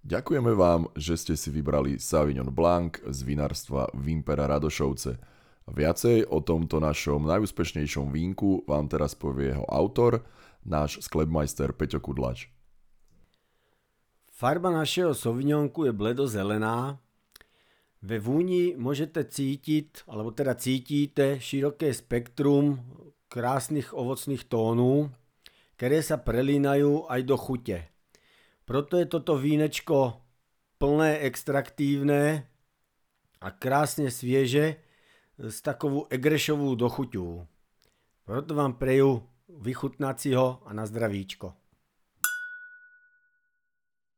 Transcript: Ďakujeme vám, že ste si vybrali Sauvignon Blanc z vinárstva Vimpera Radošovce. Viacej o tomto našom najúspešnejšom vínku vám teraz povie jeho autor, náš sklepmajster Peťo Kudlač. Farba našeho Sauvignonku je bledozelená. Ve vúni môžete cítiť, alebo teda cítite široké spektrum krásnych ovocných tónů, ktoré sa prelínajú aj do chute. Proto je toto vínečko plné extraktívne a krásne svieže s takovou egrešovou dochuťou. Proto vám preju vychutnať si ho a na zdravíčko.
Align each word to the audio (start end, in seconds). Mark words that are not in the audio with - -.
Ďakujeme 0.00 0.56
vám, 0.56 0.88
že 0.96 1.12
ste 1.20 1.36
si 1.36 1.52
vybrali 1.52 2.00
Sauvignon 2.00 2.48
Blanc 2.48 3.04
z 3.04 3.20
vinárstva 3.20 3.84
Vimpera 3.92 4.48
Radošovce. 4.48 5.20
Viacej 5.68 6.24
o 6.32 6.40
tomto 6.40 6.80
našom 6.80 7.28
najúspešnejšom 7.28 8.08
vínku 8.08 8.64
vám 8.64 8.88
teraz 8.88 9.12
povie 9.12 9.52
jeho 9.52 9.68
autor, 9.68 10.24
náš 10.64 11.04
sklepmajster 11.04 11.76
Peťo 11.76 12.00
Kudlač. 12.00 12.48
Farba 14.32 14.72
našeho 14.72 15.12
Sauvignonku 15.12 15.84
je 15.84 15.92
bledozelená. 15.92 16.96
Ve 18.00 18.16
vúni 18.16 18.72
môžete 18.80 19.20
cítiť, 19.28 20.08
alebo 20.08 20.32
teda 20.32 20.56
cítite 20.56 21.36
široké 21.44 21.92
spektrum 21.92 22.80
krásnych 23.28 23.92
ovocných 23.92 24.48
tónů, 24.48 25.12
ktoré 25.76 26.00
sa 26.00 26.16
prelínajú 26.16 27.04
aj 27.04 27.20
do 27.28 27.36
chute. 27.36 27.89
Proto 28.70 29.02
je 29.02 29.10
toto 29.10 29.34
vínečko 29.34 30.22
plné 30.78 31.26
extraktívne 31.26 32.46
a 33.42 33.50
krásne 33.50 34.14
svieže 34.14 34.78
s 35.34 35.58
takovou 35.58 36.06
egrešovou 36.06 36.78
dochuťou. 36.78 37.50
Proto 38.22 38.52
vám 38.54 38.78
preju 38.78 39.26
vychutnať 39.50 40.16
si 40.22 40.30
ho 40.38 40.62
a 40.62 40.70
na 40.70 40.86
zdravíčko. 40.86 41.50